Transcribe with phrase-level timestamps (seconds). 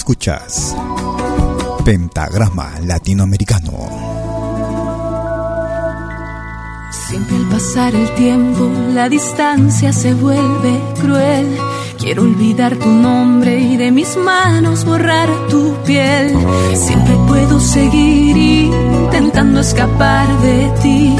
[0.00, 0.74] Escuchas
[1.84, 3.72] Pentagrama Latinoamericano.
[6.90, 11.54] Siempre al pasar el tiempo, la distancia se vuelve cruel.
[11.98, 16.34] Quiero olvidar tu nombre y de mis manos borrar tu piel.
[16.74, 21.14] Siempre puedo seguir intentando escapar de ti.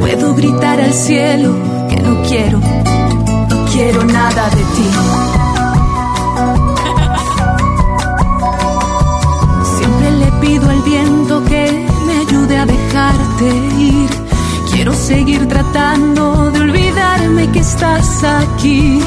[0.00, 1.54] Puedo gritar al cielo
[1.90, 4.63] que no quiero, no quiero nada de
[15.04, 19.02] seguir tratando de olvidarme que estás aquí.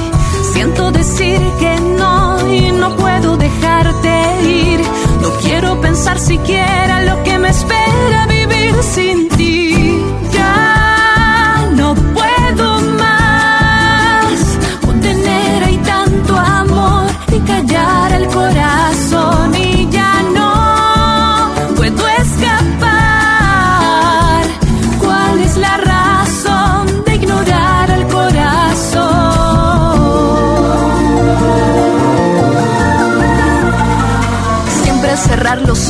[0.53, 4.12] Siento decir que no y no puedo dejarte
[4.44, 4.80] ir.
[5.22, 9.26] No quiero pensar siquiera lo que me espera vivir sin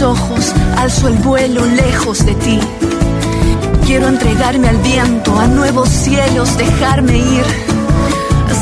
[0.02, 2.60] ojos, alzo el vuelo lejos de ti.
[3.86, 7.46] Quiero entregarme al viento, a nuevos cielos, dejarme ir.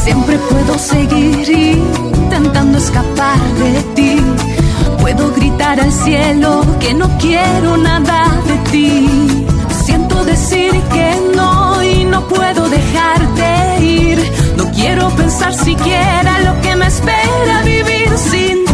[0.03, 4.21] Siempre puedo seguir intentando escapar de ti.
[4.99, 9.45] Puedo gritar al cielo que no quiero nada de ti.
[9.83, 14.19] Siento decir que no y no puedo dejarte ir.
[14.57, 18.64] No quiero pensar siquiera lo que me espera vivir sin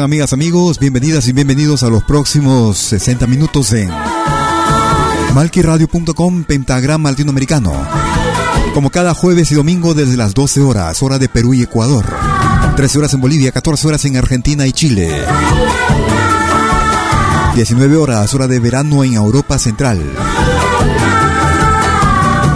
[0.00, 0.78] amigas, amigos?
[0.78, 3.90] Bienvenidas y bienvenidos a los próximos 60 minutos en
[5.34, 7.72] Malquiradio.com, pentagrama latinoamericano.
[8.72, 12.06] Como cada jueves y domingo desde las 12 horas, hora de Perú y Ecuador.
[12.76, 15.24] 13 horas en Bolivia, 14 horas en Argentina y Chile.
[17.54, 20.00] 19 horas, hora de verano en Europa Central.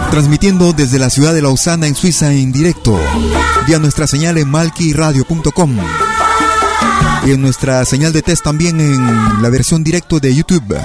[0.09, 2.99] Transmitiendo desde la ciudad de Lausana en Suiza en directo,
[3.67, 5.77] vía nuestra señal en malquiradio.com
[7.27, 10.77] y en nuestra señal de test también en la versión directo de YouTube.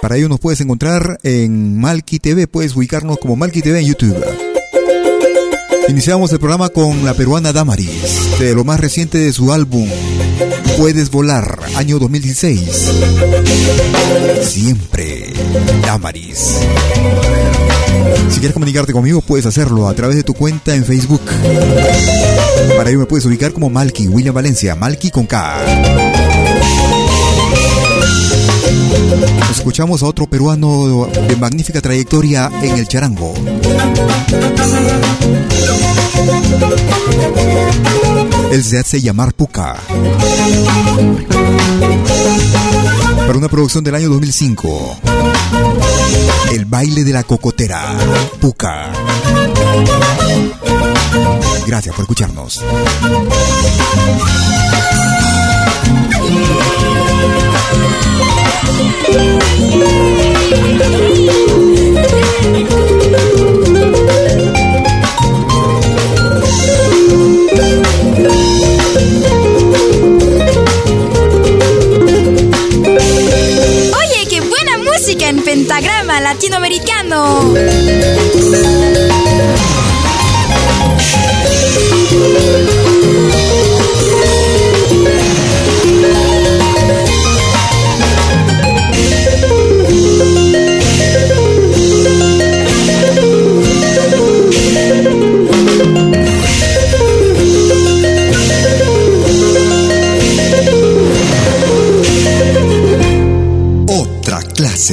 [0.00, 4.24] Para ello nos puedes encontrar en Malki TV, puedes ubicarnos como Malki TV en YouTube.
[5.88, 9.86] Iniciamos el programa con la peruana Damaris, de lo más reciente de su álbum
[10.78, 12.60] Puedes Volar, año 2016.
[14.42, 15.34] Siempre
[15.82, 16.54] Damaris.
[18.30, 21.22] Si quieres comunicarte conmigo, puedes hacerlo a través de tu cuenta en Facebook.
[22.76, 25.56] Para ello me puedes ubicar como Malki, William Valencia, Malki con K.
[29.50, 33.34] Escuchamos a otro peruano de magnífica trayectoria en el charango.
[38.52, 39.76] Él se hace llamar Puka.
[43.26, 44.96] Para una producción del año 2005.
[46.48, 47.96] El baile de la cocotera.
[48.40, 48.92] Puka.
[51.66, 52.60] Gracias por escucharnos.
[75.50, 77.50] Pentagrama latinoamericano.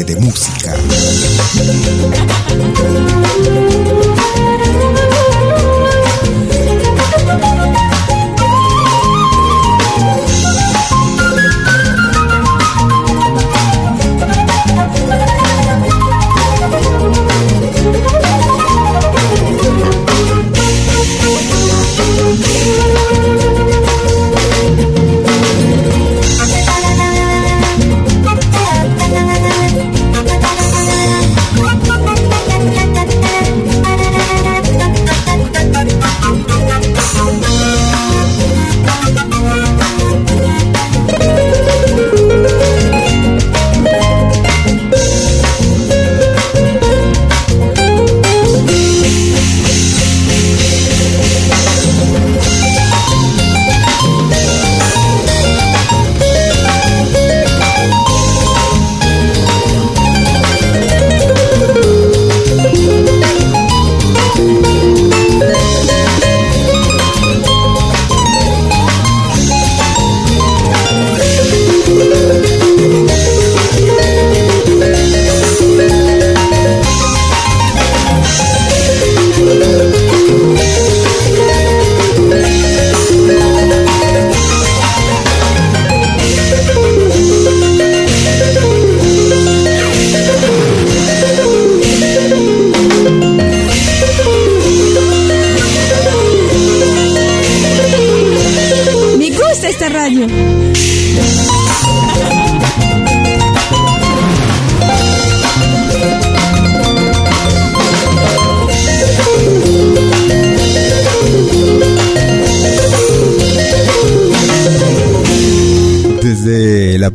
[0.03, 0.75] De música.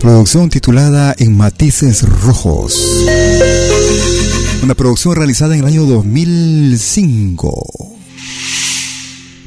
[0.03, 3.07] Producción titulada En Matices Rojos.
[4.65, 7.69] Una producción realizada en el año 2005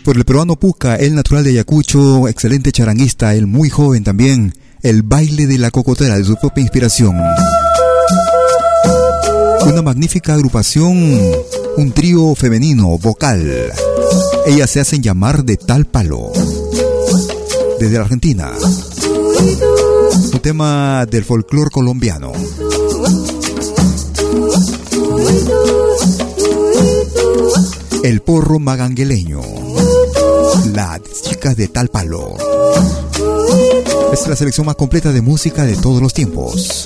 [0.06, 5.04] por el peruano Puca, el natural de Ayacucho, excelente charanguista, el muy joven también, el
[5.04, 7.18] baile de la cocotera de su propia inspiración.
[9.66, 11.20] Una magnífica agrupación,
[11.76, 13.74] un trío femenino, vocal.
[14.46, 16.32] Ellas se hacen llamar de tal palo.
[17.78, 18.52] Desde la Argentina
[20.36, 22.34] un tema del folclore colombiano.
[28.04, 29.42] El porro magangueleño.
[30.74, 32.36] Las chicas de tal palo.
[34.12, 36.86] Es la selección más completa de música de todos los tiempos.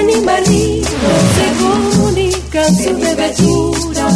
[0.00, 0.88] animalito
[1.36, 4.06] se comunican su bebedura.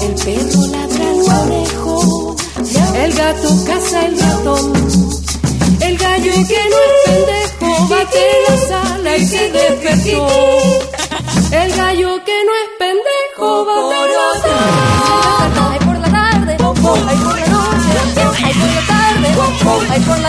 [0.00, 2.36] El perro ladra el conejo,
[2.94, 4.72] el gato caza el ratón.
[5.80, 10.26] El gallo que no es pendejo bate la sala y se despertó.
[11.52, 15.70] El gallo que no es pendejo bate la sala.
[15.72, 17.90] Ay por la tarde, ay por la noche,
[18.44, 19.28] ay por la tarde,
[19.90, 20.27] ay por la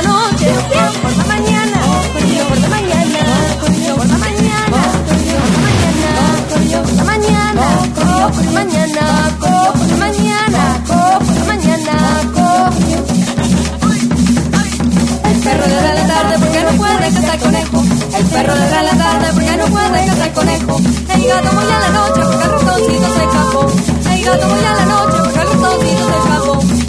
[24.19, 24.79] mi gato la.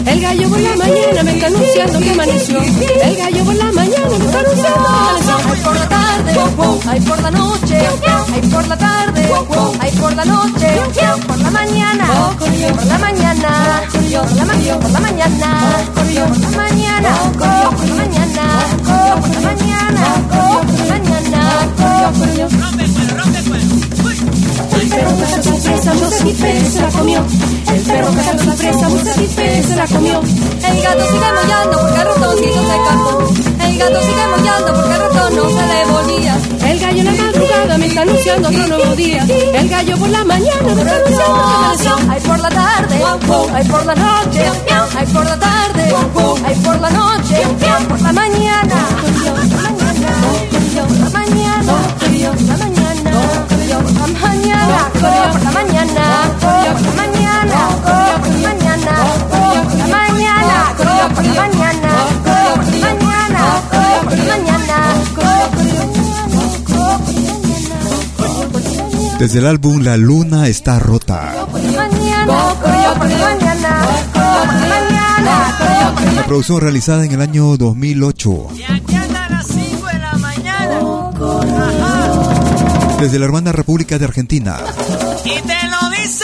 [0.05, 2.59] El gallo por la mañana me está anunciando que amaneció.
[2.61, 5.35] El gallo por la mañana me está anunciando que amaneció.
[5.51, 6.31] Ay por la tarde,
[6.89, 7.77] ay por la noche,
[8.33, 9.29] ay por la tarde,
[9.79, 10.67] ay por la noche,
[11.27, 12.07] por la mañana,
[12.37, 15.39] por la mañana, por la mañana, por la mañana,
[15.93, 17.95] por la mañana, por la mañana, por la
[19.51, 21.39] mañana, por la mañana,
[21.77, 24.00] por la mañana.
[24.73, 27.25] El perro cazando su presa, no se se la comió.
[27.73, 30.21] El perro cazando su presa, no se se la comió.
[30.21, 33.11] El gato sigue mollando porque el ratoncito se escapó.
[33.65, 36.37] El gato sigue mollando porque el ratón no se le volía.
[36.69, 39.25] El gallo en la madrugada me está anunciando otro nuevo día.
[39.53, 41.95] El gallo por la mañana me está anunciando que amaneció.
[42.09, 43.03] Ay por la tarde,
[43.53, 44.43] ay por la noche,
[44.97, 45.95] ay por la tarde,
[46.45, 47.41] ay por la noche,
[47.87, 49.70] por la mañana.
[69.21, 71.31] Desde el álbum La Luna está rota.
[76.15, 78.47] La producción realizada en el año 2008.
[83.01, 84.59] desde la hermana República de Argentina.
[85.25, 86.23] Y te lo dice,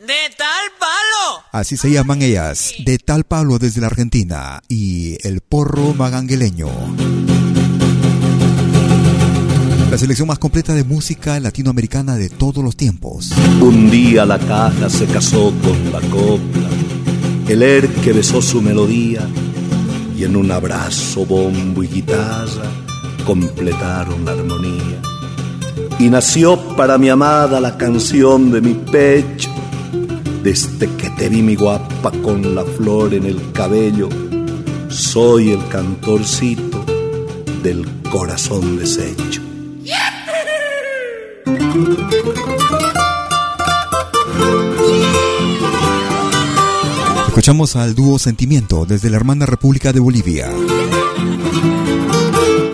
[0.00, 1.44] de tal palo.
[1.52, 6.68] Así se llaman ellas, de tal palo desde la Argentina y el porro magangueleño.
[9.90, 13.30] La selección más completa de música latinoamericana de todos los tiempos.
[13.60, 16.70] Un día la caja se casó con la copla,
[17.48, 19.28] el er que besó su melodía
[20.16, 22.70] y en un abrazo bombo y guitarra
[23.26, 25.11] completaron la armonía
[26.02, 29.48] y nació para mi amada la canción de mi pecho.
[30.42, 34.08] Desde que te vi mi guapa con la flor en el cabello,
[34.88, 36.84] soy el cantorcito
[37.62, 39.42] del corazón deshecho.
[47.28, 50.50] Escuchamos al dúo Sentimiento desde la hermana República de Bolivia.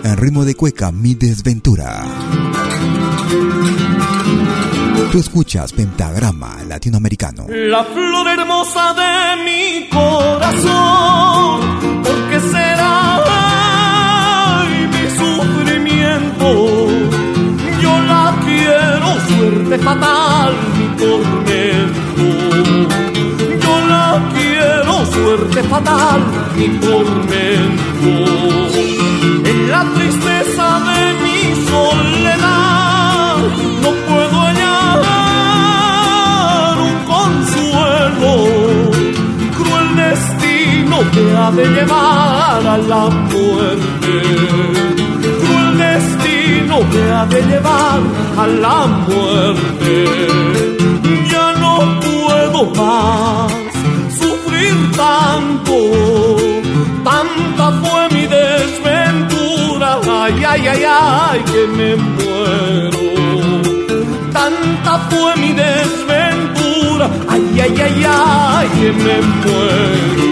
[0.03, 2.48] En ritmo de cueca, mi desventura.
[5.11, 7.47] Tú escuchas Pentagrama Latinoamericano.
[7.49, 11.61] La flor hermosa de mi corazón,
[12.03, 13.23] porque será
[14.93, 16.87] mi sufrimiento.
[17.81, 22.25] Yo la quiero, suerte fatal, mi tormento.
[23.65, 26.21] Yo la quiero, suerte fatal,
[26.55, 28.09] mi tormento.
[29.49, 32.78] En la tristeza de mi soledad,
[40.99, 44.15] destino te ha de llevar a la muerte.
[45.39, 47.99] Cruel destino te ha de llevar
[48.37, 50.05] a la muerte.
[51.31, 53.51] Ya no puedo más
[54.19, 55.75] sufrir tanto,
[57.03, 62.99] tanta fue mi desventura, ay, ay, ay, ay, que me muero.
[64.33, 70.28] Tanta fue mi desventura, ay, ay, ay, ay, que me muero.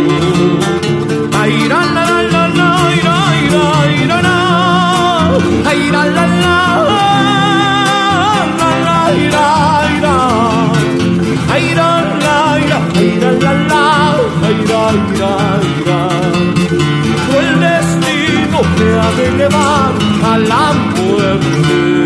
[17.40, 21.97] El destino te ha de llevar a la muerte.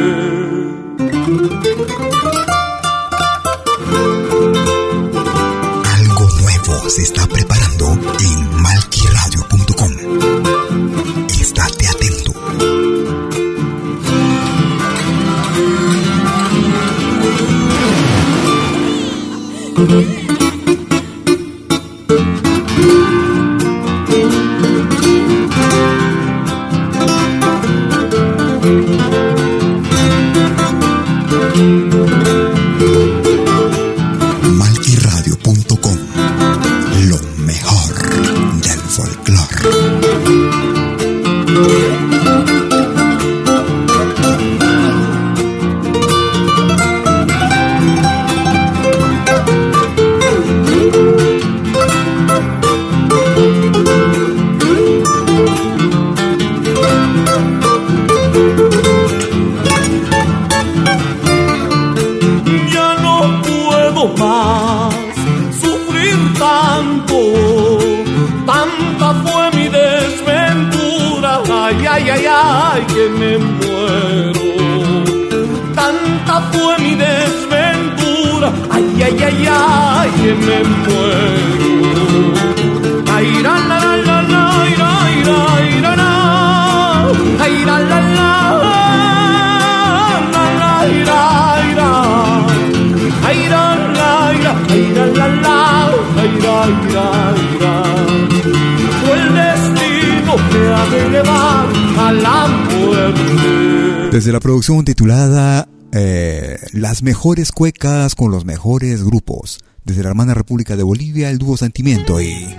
[104.22, 109.58] Desde la producción titulada eh, Las mejores cuecas con los mejores grupos.
[109.84, 112.56] Desde la hermana República de Bolivia, el dúo Sentimiento y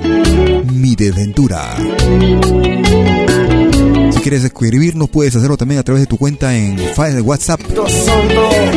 [0.72, 1.76] Mi Desventura.
[4.10, 7.60] Si quieres escribirnos, puedes hacerlo también a través de tu cuenta en file de WhatsApp.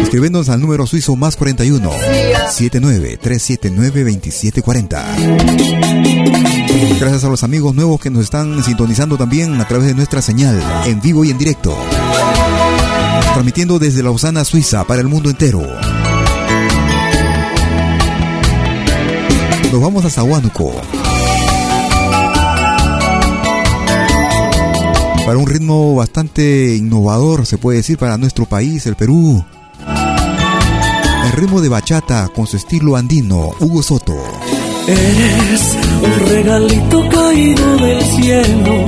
[0.03, 1.89] Escribiéndonos al número suizo más 41
[2.51, 5.05] 79 379 2740.
[6.99, 10.61] Gracias a los amigos nuevos que nos están sintonizando también a través de nuestra señal
[10.85, 11.75] en vivo y en directo.
[13.33, 15.61] Transmitiendo desde Lausana, Suiza, para el mundo entero.
[19.71, 20.73] Nos vamos a Zahuánuco.
[25.25, 29.43] Para un ritmo bastante innovador, se puede decir, para nuestro país, el Perú.
[31.25, 34.15] El ritmo de bachata con su estilo andino, Hugo Soto.
[34.87, 38.85] Eres un regalito caído del cielo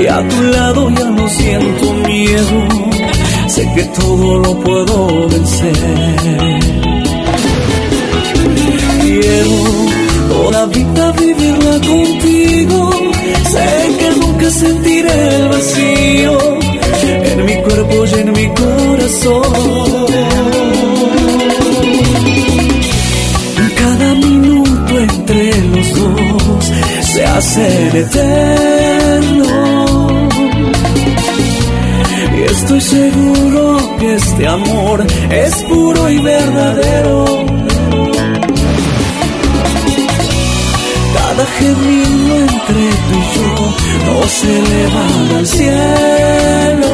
[0.00, 2.89] y a tu lado ya no siento miedo
[3.50, 5.72] sé que todo lo puedo vencer.
[9.02, 9.56] Quiero
[10.28, 12.90] toda vida vivirla contigo,
[13.52, 16.38] sé que nunca sentiré el vacío
[17.30, 19.42] en mi cuerpo y en mi corazón.
[23.82, 26.64] Cada minuto entre los dos
[27.12, 29.39] se hace eterno
[32.76, 37.24] estoy seguro que este amor es puro y verdadero.
[41.14, 43.50] Cada gemido entre tú y yo
[44.06, 45.04] no se eleva
[45.38, 46.89] al cielo.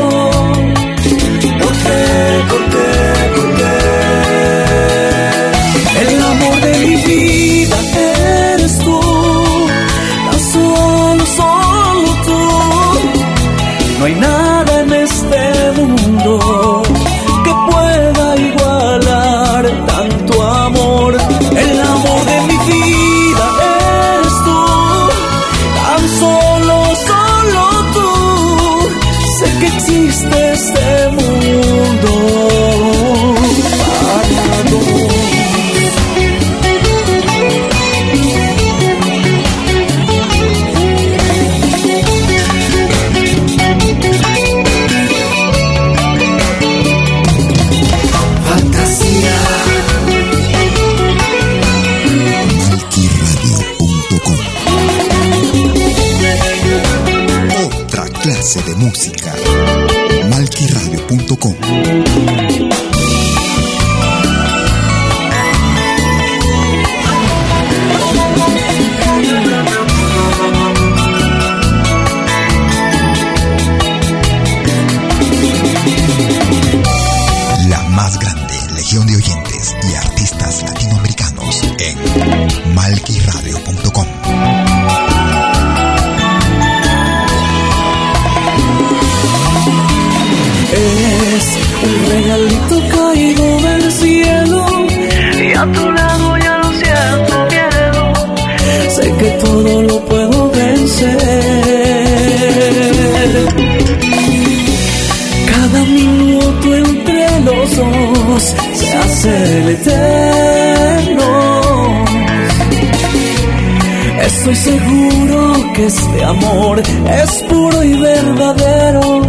[114.48, 119.22] Estoy seguro que este amor es puro y verdadero.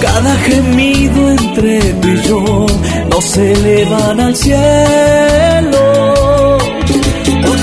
[0.00, 2.66] Cada gemido entre tú y yo
[3.10, 4.58] no se elevan al cielo.
[7.44, 7.58] ¿Por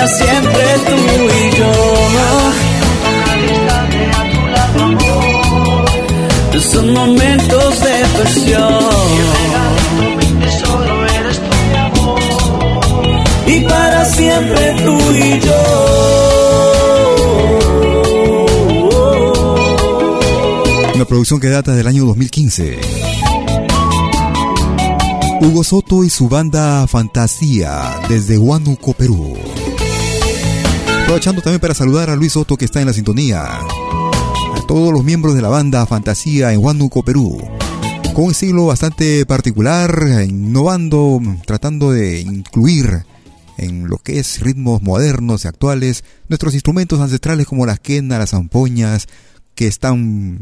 [0.00, 1.72] para siempre tú y yo.
[6.72, 8.74] Son momentos de pasión.
[13.46, 15.62] Y para siempre tú y yo.
[20.94, 22.78] Una producción que data del año 2015.
[25.42, 29.49] Hugo Soto y su banda Fantasía desde Huánuco, Perú.
[31.10, 33.42] Aprovechando también para saludar a Luis Soto que está en la sintonía.
[33.42, 37.36] A todos los miembros de la banda Fantasía en Huánuco, Perú.
[38.14, 39.92] Con un estilo bastante particular,
[40.28, 43.04] innovando, tratando de incluir
[43.58, 48.30] en lo que es ritmos modernos y actuales nuestros instrumentos ancestrales como las quenas, las
[48.30, 49.08] zampoñas,
[49.56, 50.40] que están,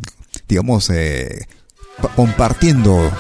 [0.51, 1.47] digamos, eh,
[2.03, 3.11] pa- compartiendo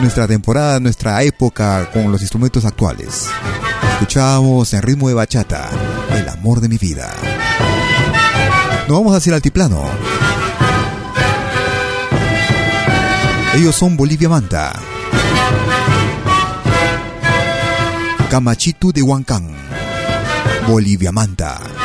[0.00, 3.26] nuestra temporada, nuestra época con los instrumentos actuales.
[3.94, 5.68] Escuchamos en ritmo de bachata,
[6.12, 7.12] El amor de mi vida.
[8.86, 9.82] Nos vamos hacia el altiplano.
[13.54, 14.72] Ellos son Bolivia Manta.
[18.30, 19.50] Camachitu de Huancán.
[20.68, 21.77] Bolivia Manta.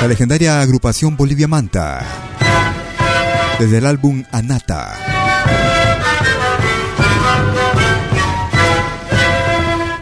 [0.00, 2.06] La legendaria agrupación Bolivia Manta.
[3.58, 4.94] Desde el álbum Anata.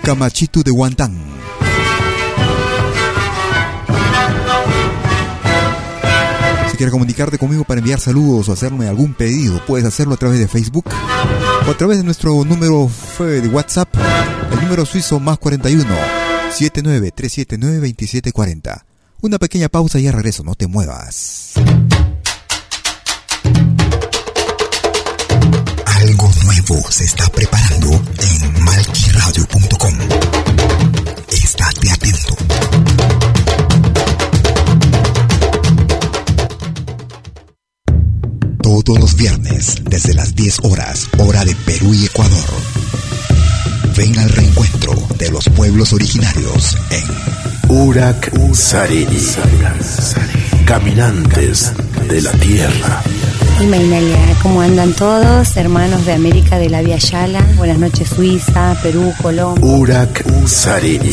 [0.03, 1.36] Camachito de Guantán.
[6.77, 10.39] Si quieres comunicarte conmigo para enviar saludos o hacerme algún pedido, puedes hacerlo a través
[10.39, 10.85] de Facebook
[11.67, 13.89] o a través de nuestro número de WhatsApp,
[14.53, 15.87] el número suizo más 41
[16.53, 18.85] 79 379 2740.
[19.23, 21.55] Una pequeña pausa y ya regreso, no te muevas.
[25.87, 29.95] Algo nuevo se está preparando en malquiradio.com.
[31.31, 32.37] Estate atento.
[38.67, 42.51] Todos los viernes, desde las 10 horas, hora de Perú y Ecuador.
[43.97, 47.05] Ven al reencuentro de los pueblos originarios en
[47.69, 49.25] Urak Sariri.
[50.65, 51.71] Caminantes
[52.09, 53.05] de la Tierra.
[53.63, 55.57] Imainalia, ¿cómo andan todos?
[55.57, 57.47] Hermanos de América de la Via Yala.
[57.57, 59.65] Buenas noches, Suiza, Perú, Colombia.
[59.65, 61.13] Urak Sariri.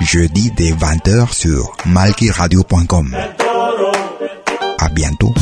[0.00, 3.16] jeudi dès 20h sur malkiradio.com.
[4.78, 5.34] À bientôt.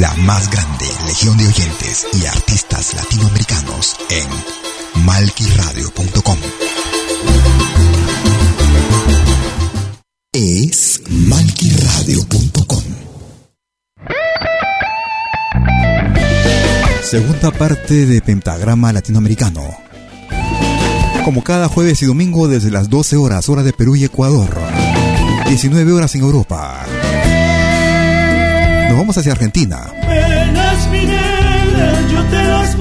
[0.00, 6.38] la más grande legión de oyentes y artistas latinoamericanos en malquiradio.com.
[17.20, 19.60] Segunda parte de Pentagrama Latinoamericano.
[21.22, 24.48] Como cada jueves y domingo desde las 12 horas hora de Perú y Ecuador.
[25.46, 26.86] 19 horas en Europa.
[28.88, 29.92] Nos vamos hacia Argentina.
[32.10, 32.79] Yo te las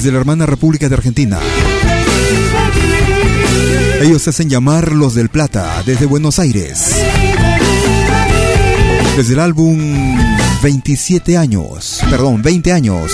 [0.00, 1.38] desde la hermana República de Argentina.
[4.00, 6.92] Ellos se hacen llamar los del Plata, desde Buenos Aires.
[9.14, 9.78] Desde el álbum
[10.62, 13.12] 27 años, perdón, 20 años.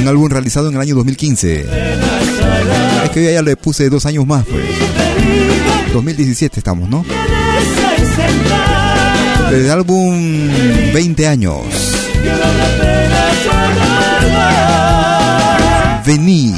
[0.00, 1.66] Un álbum realizado en el año 2015.
[3.02, 4.64] Es que ya le puse dos años más, pues.
[5.92, 7.04] 2017 estamos, ¿no?
[9.50, 10.48] Desde el álbum
[10.92, 11.64] 20 años.
[16.06, 16.54] Vení.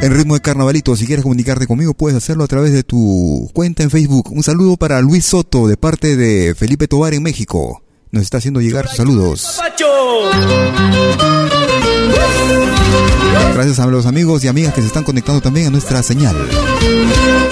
[0.00, 3.82] En ritmo de carnavalito, si quieres comunicarte conmigo, puedes hacerlo a través de tu cuenta
[3.82, 4.30] en Facebook.
[4.30, 7.82] Un saludo para Luis Soto de parte de Felipe Tobar en México.
[8.10, 9.60] Nos está haciendo llegar saludos.
[13.54, 16.36] Gracias a los amigos y amigas que se están conectando también a nuestra señal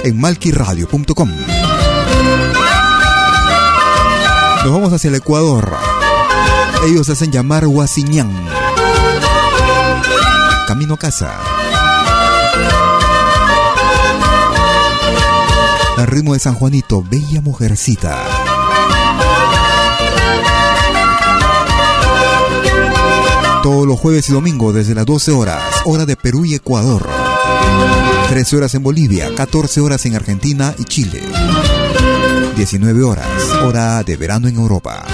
[0.05, 1.31] en malquiradio.com.
[4.65, 5.77] Nos vamos hacia el Ecuador.
[6.87, 8.31] Ellos hacen llamar Huasiñán.
[10.67, 11.39] Camino a casa.
[15.97, 18.46] Al ritmo de San Juanito, bella mujercita.
[23.67, 27.05] Todos los jueves y domingos desde las 12 horas, hora de Perú y Ecuador.
[28.29, 31.21] 13 horas en Bolivia, 14 horas en Argentina y Chile.
[32.55, 33.27] 19 horas,
[33.65, 35.05] hora de verano en Europa.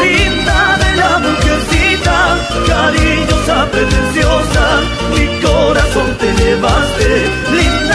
[0.00, 7.28] Linda de la mujercita, cariñosa, pretenciosa, mi corazón te llevaste.
[7.52, 7.93] Linda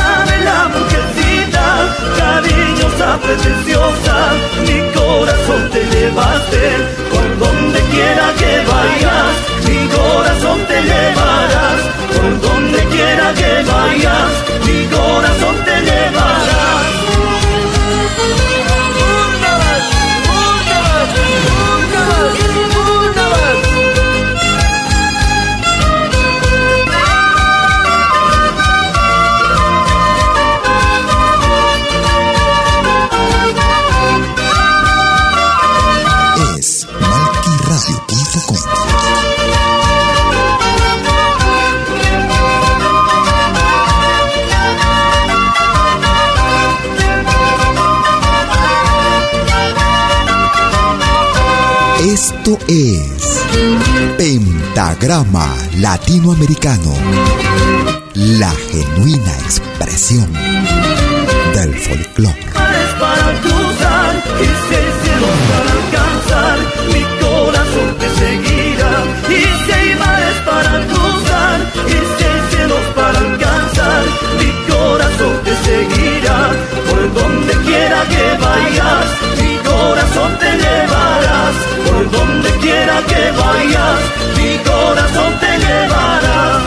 [2.17, 4.15] cariñosa, pretenciosa,
[4.65, 6.61] mi corazón te llevaste.
[7.11, 9.58] Por donde quiera que vayas,
[54.99, 56.93] Pentagrama Latinoamericano,
[58.15, 60.27] la genuina expresión
[61.53, 62.45] del folclore.
[62.99, 66.57] para cruzar y seis cielos para alcanzar,
[66.91, 68.91] mi corazón te seguirá.
[69.29, 74.03] Y si hay mares para cruzar y seis cielos para alcanzar,
[74.37, 76.39] mi corazón te seguirá.
[76.89, 79.07] Por donde quiera que vayas,
[79.39, 81.55] mi corazón te llevarás.
[81.87, 86.61] Por donde quiera que vayas, mi corazón te llevará.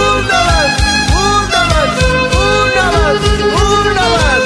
[0.00, 0.70] Una más,
[1.28, 1.90] una más,
[2.48, 3.16] una más,
[3.84, 4.42] una más.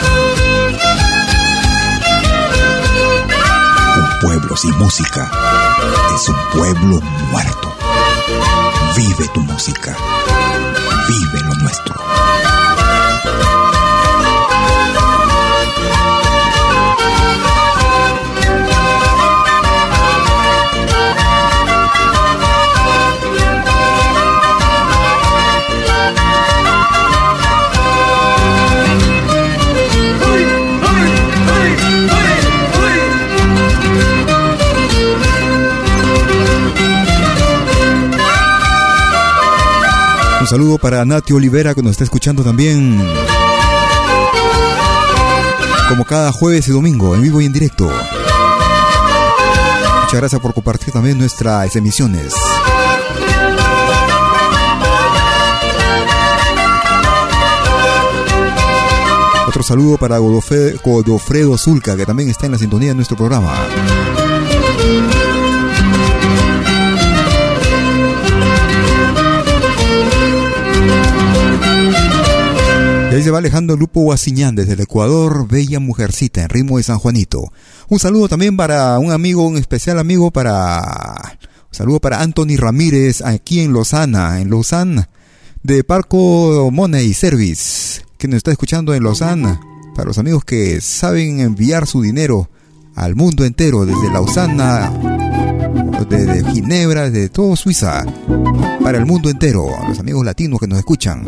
[3.96, 5.30] Un pueblo sin música
[6.14, 7.00] es un pueblo
[7.30, 7.72] muerto.
[8.96, 9.96] Vive tu música,
[11.09, 12.05] vive lo nuestro.
[40.49, 43.05] Saludo para Nati Olivera que nos está escuchando también.
[45.88, 47.90] Como cada jueves y domingo, en vivo y en directo.
[50.03, 52.32] Muchas gracias por compartir también nuestras emisiones.
[59.49, 63.53] Otro saludo para Godofredo Zulca, que también está en la sintonía de nuestro programa.
[73.16, 76.98] Ahí se va alejando Lupo Guasiñán desde el Ecuador, Bella Mujercita, en ritmo de San
[76.98, 77.50] Juanito.
[77.88, 81.38] Un saludo también para un amigo, un especial amigo para...
[81.42, 85.08] Un saludo para Anthony Ramírez, aquí en Lozana, en Lozana,
[85.62, 89.60] de Parco Money Service, que nos está escuchando en Lozana.
[89.94, 92.50] Para los amigos que saben enviar su dinero
[92.94, 94.92] al mundo entero, desde Lausana,
[96.08, 98.04] desde Ginebra, desde todo Suiza,
[98.82, 101.24] para el mundo entero, a los amigos latinos que nos escuchan.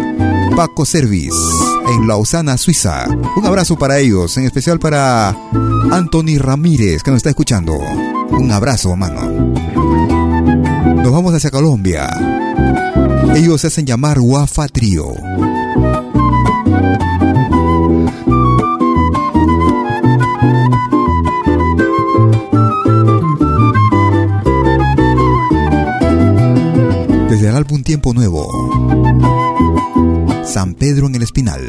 [0.55, 3.07] Paco Service en Lausana, Suiza.
[3.37, 5.37] Un abrazo para ellos, en especial para
[5.91, 7.75] Anthony Ramírez, que nos está escuchando.
[8.31, 9.21] Un abrazo, mano.
[11.03, 12.09] Nos vamos hacia Colombia.
[13.35, 15.15] Ellos se hacen llamar Wafa Trio.
[27.29, 28.49] Desde el álbum Tiempo Nuevo.
[30.49, 31.61] San Pedro en el Espinal.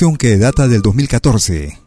[0.00, 1.78] Que data del 2014.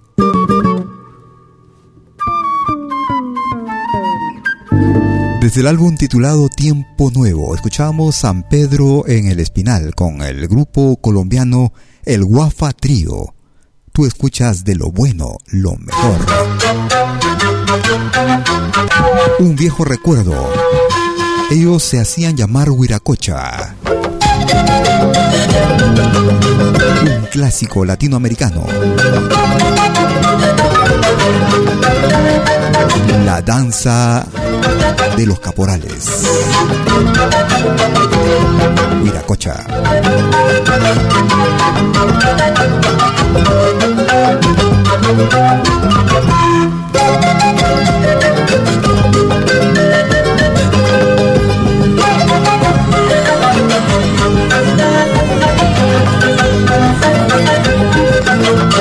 [5.42, 10.98] Desde el álbum titulado Tiempo Nuevo, escuchamos San Pedro en el Espinal con el grupo
[10.98, 11.74] colombiano
[12.06, 13.34] El Guafa Trío.
[13.92, 16.20] Tú escuchas de lo bueno, lo mejor.
[19.40, 20.54] Un viejo recuerdo.
[21.50, 23.76] Ellos se hacían llamar Huiracocha.
[27.04, 28.66] Un clásico latinoamericano.
[33.26, 34.26] La danza
[35.16, 36.24] de los caporales.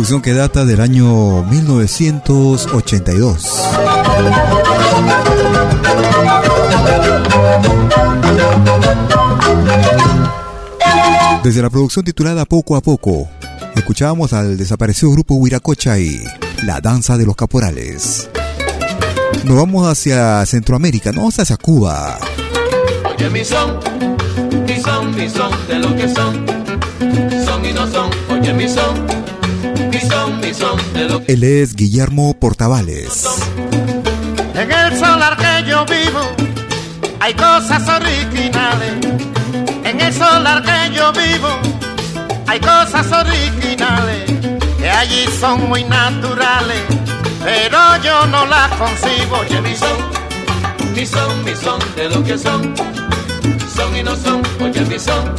[0.00, 0.22] Huiracocha.
[0.22, 3.44] que data del año 1982.
[11.42, 13.28] Desde la producción titulada Poco a Poco,
[13.74, 16.24] escuchábamos al desaparecido grupo Huiracocha y
[16.64, 18.30] La Danza de los Caporales.
[19.44, 22.18] Nos vamos hacia Centroamérica, no hacia Cuba.
[23.14, 23.78] Oye mi son,
[24.66, 26.46] mi son, mi son, de lo que son,
[27.44, 29.19] son y no son, oye mi son.
[31.28, 33.24] Él es Guillermo Portavales.
[34.54, 36.20] En el solar que yo vivo
[37.20, 38.94] hay cosas originales.
[39.84, 41.48] En el solar que yo vivo
[42.48, 44.24] hay cosas originales
[44.78, 46.82] que allí son muy naturales,
[47.44, 49.36] pero yo no las concibo.
[49.38, 49.98] Oye, mi son,
[50.96, 52.74] mi son, mi son de lo que son,
[53.72, 54.42] son y no son.
[54.60, 55.32] Oye, mi son,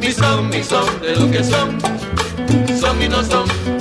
[0.00, 1.78] mi son, mi son de lo que son
[2.80, 3.79] son y no son.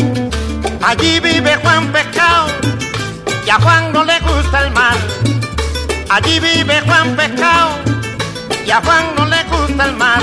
[0.81, 2.47] Allí vive Juan Pescado
[3.45, 4.97] y a Juan no le gusta el mar.
[6.09, 7.69] Allí vive Juan Pescado
[8.65, 10.21] y a Juan no le gusta el mar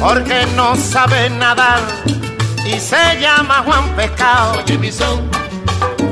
[0.00, 1.80] porque no sabe nadar
[2.66, 4.62] y se llama Juan Pescado.
[4.62, 5.28] Oye, mi son,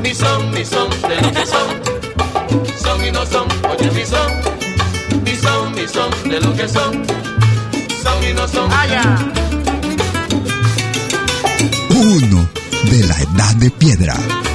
[0.01, 3.47] mi son, mi son, de lo que son, son y no son.
[3.69, 4.31] Oye, mi son,
[5.23, 7.05] mi son, mi son, de lo que son,
[8.03, 8.71] son y no son.
[8.71, 9.03] Allá.
[11.89, 12.42] Uno
[12.93, 14.52] de la edad de piedra.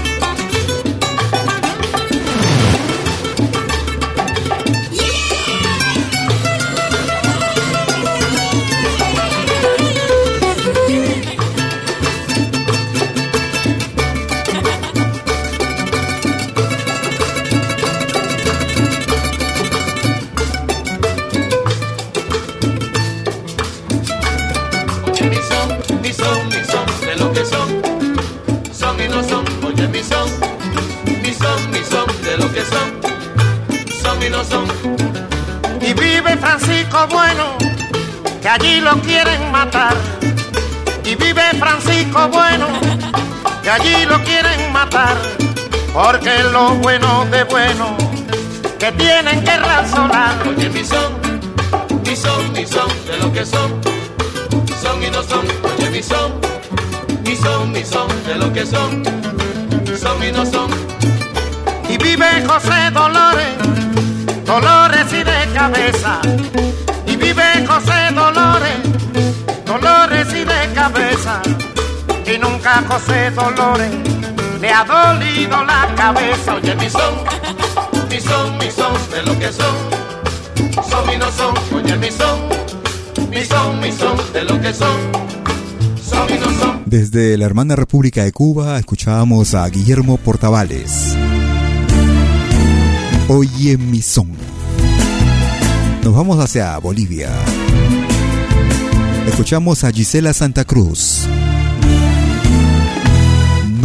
[46.00, 47.96] Porque lo bueno de bueno,
[48.78, 50.46] que tienen que razonar.
[50.46, 51.12] Oye, mi son,
[52.04, 53.80] mi son, mi son, de lo que son,
[54.80, 55.44] son y no son.
[55.64, 56.40] Oye, mi son,
[57.24, 59.02] mi son, mi son, de lo que son,
[60.00, 60.70] son y no son.
[61.88, 63.56] Y vive José Dolores,
[64.46, 66.20] Dolores y de cabeza.
[67.06, 68.78] Y vive José Dolores,
[69.66, 71.42] Dolores y de cabeza.
[72.24, 74.17] Y nunca José Dolores
[74.60, 76.54] le ha dolido la cabeza.
[76.54, 77.14] Oye, mi son,
[78.10, 80.08] mi son, mi son, de lo que son.
[86.86, 91.16] Desde la hermana República de Cuba escuchábamos a Guillermo Portavales.
[93.28, 94.32] Oye mi son.
[96.02, 97.30] Nos vamos hacia Bolivia.
[99.26, 101.28] Escuchamos a Gisela Santa Cruz.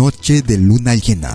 [0.03, 1.31] Noche de luna llena.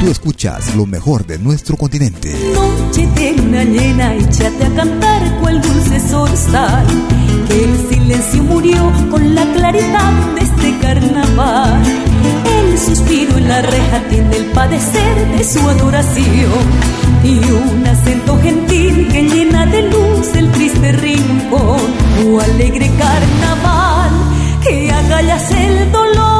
[0.00, 2.30] Tú escuchas lo mejor de nuestro continente.
[2.52, 6.86] Noche de luna llena, échate a cantar cual dulce zorzal.
[7.48, 11.82] Que el silencio murió con la claridad de este carnaval.
[12.58, 16.66] El suspiro en la reja tiene el padecer de su adoración.
[17.24, 21.80] Y un acento gentil que llena de luz el triste rincón.
[22.26, 24.36] O alegre carnaval
[24.66, 26.35] que agallas el dolor,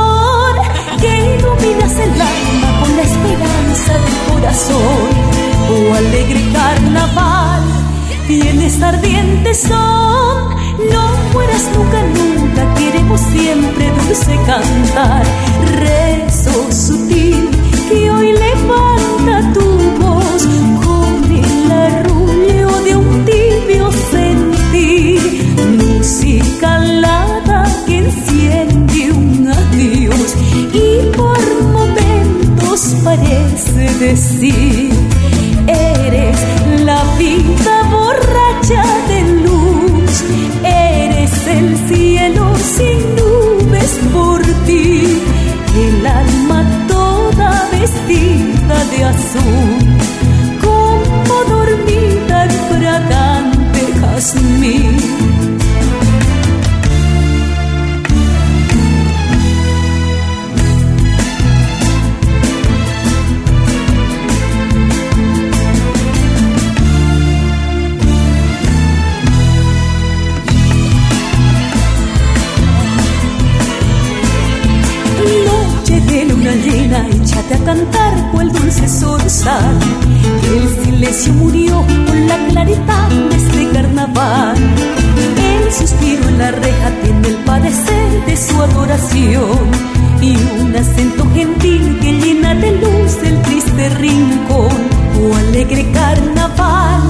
[8.83, 10.51] ardiente son,
[10.93, 15.25] no mueras nunca, nunca, queremos siempre dulce cantar.
[15.81, 17.49] Rezo sutil
[17.89, 19.69] que hoy levanta tu
[20.01, 20.43] voz.
[20.85, 25.21] Con el arrullo de un tibio sentir,
[25.79, 30.35] música alada que enciende un adiós.
[30.73, 31.39] Y por
[31.73, 34.96] momentos parece decir
[48.99, 49.96] de azul
[79.37, 79.79] zorzal.
[80.45, 84.57] El silencio murió con la claridad de este carnaval.
[85.37, 89.97] El suspiro en la reja tiene el padecer de su adoración.
[90.21, 94.97] Y un acento gentil que llena de luz el triste rincón.
[95.19, 97.03] Oh alegre carnaval,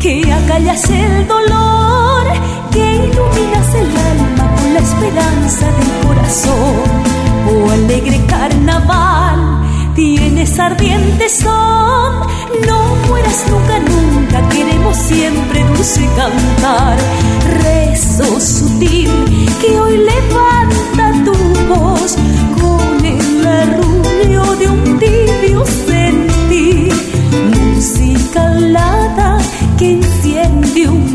[0.00, 2.24] que acallas el dolor,
[2.72, 7.18] que iluminas el alma con la esperanza del corazón.
[7.50, 9.47] Oh alegre carnaval,
[9.98, 12.20] tienes ardiente son,
[12.68, 16.96] no mueras nunca, nunca, queremos siempre dulce cantar.
[17.64, 19.10] Rezo sutil
[19.60, 21.34] que hoy levanta tu
[21.74, 22.16] voz.
[22.60, 26.92] Con el arrullo de un tibio sentir,
[27.56, 29.38] música alada
[29.76, 31.07] que enciende un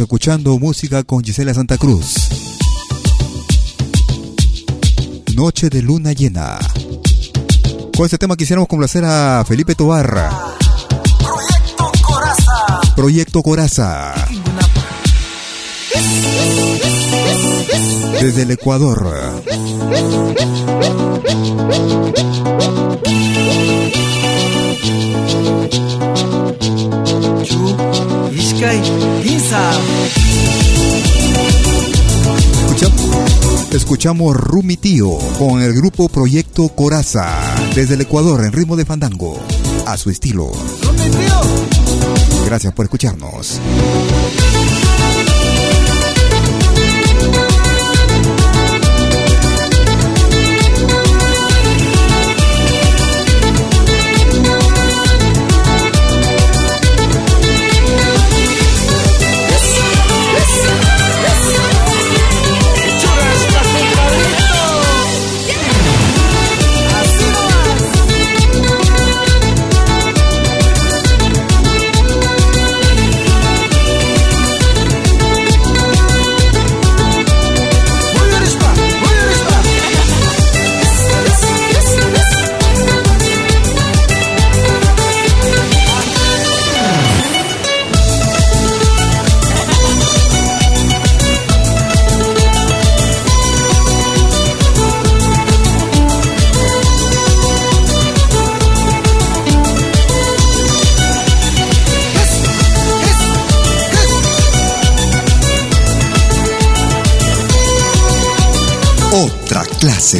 [0.00, 2.28] Escuchando música con Gisela Santa Cruz.
[5.36, 6.58] Noche de luna llena.
[7.96, 10.30] Con este tema quisiéramos complacer a Felipe Tobarra.
[11.20, 12.94] Proyecto Coraza.
[12.96, 14.14] Proyecto Coraza.
[18.20, 19.42] Desde el Ecuador.
[32.64, 38.84] Escuchamos, escuchamos Rumi Tío con el grupo Proyecto Coraza desde el Ecuador en ritmo de
[38.84, 39.40] fandango
[39.86, 40.50] a su estilo.
[42.46, 43.60] Gracias por escucharnos.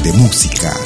[0.01, 0.84] De música.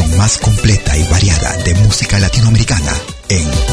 [0.00, 2.92] Más completa y variada de música latinoamericana
[3.28, 3.71] en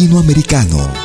[0.00, 0.99] Latinoamericano.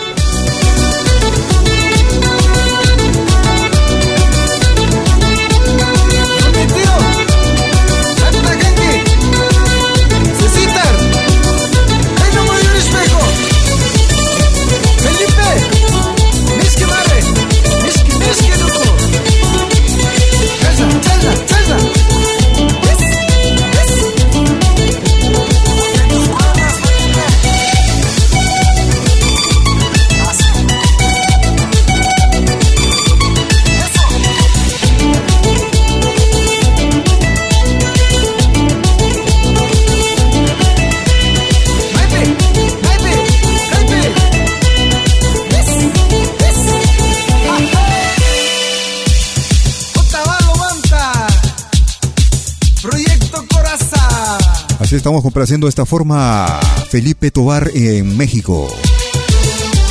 [55.06, 56.48] Estamos complaciendo de esta forma
[56.90, 58.68] Felipe Tobar en México.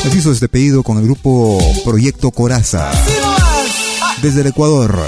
[0.04, 2.90] Nos hizo este pedido con el grupo Proyecto Coraza
[4.22, 5.00] desde el Ecuador.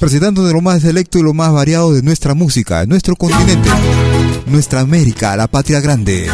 [0.00, 3.68] Presentando de lo más selecto y lo más variado de nuestra música, nuestro continente,
[4.46, 6.26] nuestra América, la patria grande.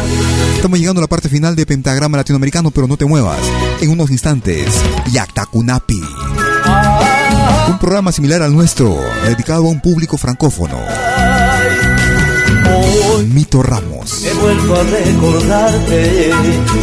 [0.55, 3.39] Estamos llegando a la parte final de Pentagrama Latinoamericano, pero no te muevas.
[3.81, 4.73] En unos instantes,
[5.11, 6.01] Yactacunapi.
[7.67, 10.79] Un programa similar al nuestro, dedicado a un público francófono.
[13.33, 14.23] Mito Ramos.
[14.25, 16.31] He vuelto a recordarte,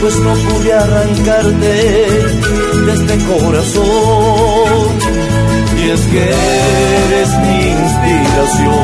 [0.01, 1.74] pues no pude arrancarte
[2.87, 4.99] de este corazón.
[5.78, 6.22] Y es que
[7.07, 8.81] eres mi inspiración.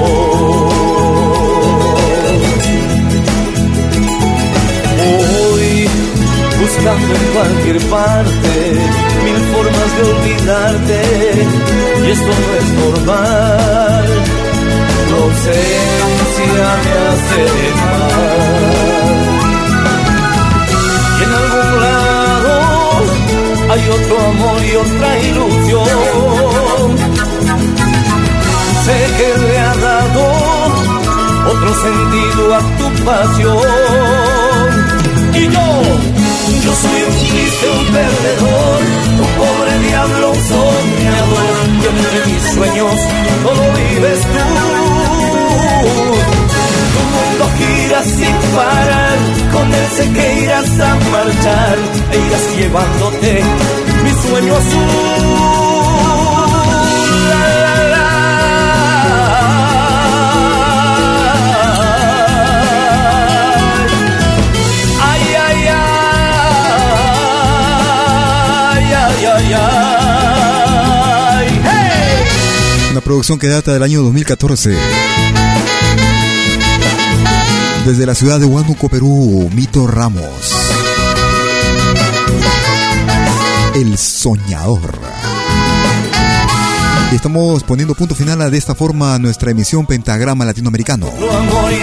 [5.03, 5.89] Hoy,
[6.61, 8.53] buscando en cualquier parte
[9.25, 11.01] mil formas de olvidarte,
[12.07, 14.46] y esto no es normal.
[15.11, 15.97] No sé
[16.47, 17.43] me hace
[17.81, 18.17] mal.
[21.19, 22.55] Y en algún lado
[23.71, 26.89] hay otro amor y otra ilusión.
[28.85, 30.23] Sé que le ha dado
[31.53, 34.71] otro sentido a tu pasión.
[35.35, 35.69] Y yo,
[36.65, 38.81] yo soy un triste, un perdedor,
[39.25, 41.55] un pobre diablo, un soñador.
[41.83, 42.97] Y entre mis sueños
[43.43, 44.66] todo vives tú
[47.97, 49.19] gira sin parar,
[49.53, 51.79] con él sé que irás a marchar
[52.13, 53.43] e irás llevándote
[54.05, 55.67] mi sueño azul.
[72.91, 74.79] Una producción que data del año 2014
[77.87, 80.25] desde la ciudad de Huánuco, Perú, Mito Ramos.
[83.77, 84.99] El soñador.
[87.13, 91.09] Y estamos poniendo punto final a de esta forma nuestra emisión Pentagrama Latinoamericano.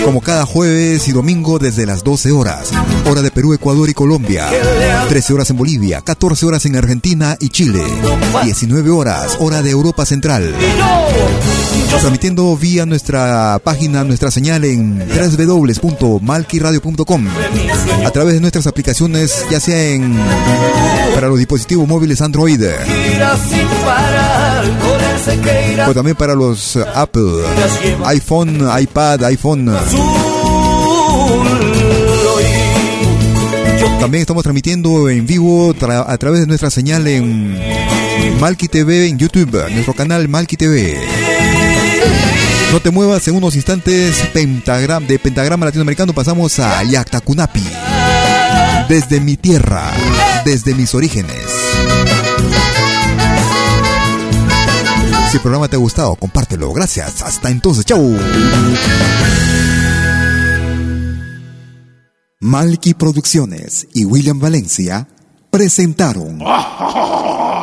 [0.03, 2.71] Como cada jueves y domingo desde las 12 horas,
[3.09, 4.49] hora de Perú, Ecuador y Colombia.
[5.07, 7.81] 13 horas en Bolivia, 14 horas en Argentina y Chile.
[8.43, 10.53] 19 horas, hora de Europa Central.
[11.99, 17.27] Transmitiendo vía nuestra página, nuestra señal en www.malquiradio.com
[18.05, 20.15] a través de nuestras aplicaciones, ya sea en
[21.15, 22.61] para los dispositivos móviles Android
[25.85, 27.43] pues también para los Apple,
[28.05, 29.71] iPhone, iPad, iPhone.
[33.99, 37.57] También estamos transmitiendo en vivo a través de nuestra señal en
[38.39, 41.32] Malki TV en YouTube, nuestro canal Malki TV.
[42.73, 47.63] No te muevas en unos instantes pentagram, de pentagrama latinoamericano pasamos a Yactacunapi.
[48.89, 49.91] Desde mi tierra,
[50.43, 51.35] desde mis orígenes.
[55.29, 56.73] Si el programa te ha gustado, compártelo.
[56.73, 57.21] Gracias.
[57.21, 57.85] Hasta entonces.
[57.85, 58.17] Chau.
[62.39, 65.07] Malky Producciones y William Valencia
[65.51, 66.39] presentaron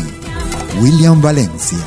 [0.79, 1.77] William Valencia.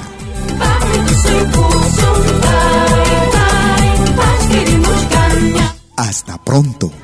[5.97, 7.04] Hasta pronto.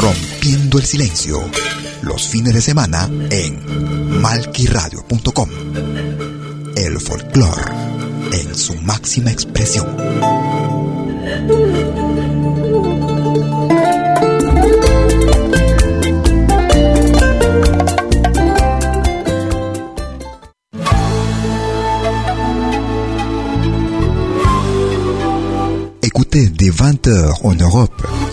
[0.00, 1.40] Rompiendo el Silencio.
[2.02, 5.48] Los fines de semana en malquiradio.com
[6.76, 7.72] el folclore
[8.32, 9.86] en su máxima expresión.
[26.02, 28.23] Écoutez dès 20h en Europe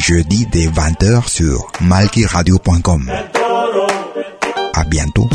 [0.00, 3.10] jeudi dès 20h sur malkiradio.com.
[4.74, 5.28] À bientôt.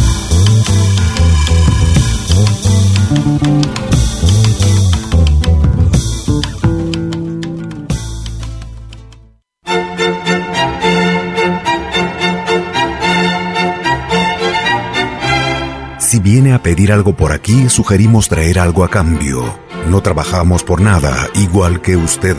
[16.00, 19.60] Si viene a pedir algo por aquí, sugerimos traer algo a cambio.
[19.88, 22.36] No trabajamos por nada, igual que usted.